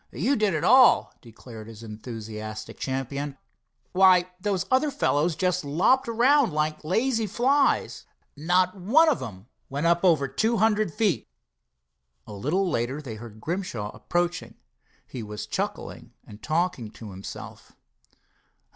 "You 0.11 0.35
did 0.35 0.55
it 0.55 0.63
all," 0.63 1.13
declared 1.21 1.67
his 1.67 1.83
enthusiastic 1.83 2.79
champion. 2.79 3.37
"Why, 3.91 4.31
those 4.39 4.65
other 4.71 4.89
fellows 4.89 5.35
just 5.35 5.63
lopped 5.63 6.07
around 6.07 6.51
like 6.53 6.83
lazy 6.83 7.27
flies. 7.27 8.07
Not 8.35 8.75
one 8.75 9.09
of 9.09 9.19
them 9.19 9.45
went 9.69 9.85
up 9.85 10.03
over 10.03 10.27
two 10.27 10.57
hundred 10.57 10.91
feet." 10.91 11.27
A 12.25 12.33
little 12.33 12.67
later 12.67 12.99
they 12.99 13.13
heard 13.13 13.39
Grimshaw 13.39 13.91
approaching. 13.95 14.55
He 15.05 15.21
was 15.21 15.45
chuckling 15.45 16.13
and 16.25 16.41
talking 16.41 16.89
to 16.93 17.11
himself. 17.11 17.73